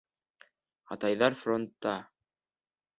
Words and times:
Атайҙар 0.97 1.39
фронтта. 1.45 1.97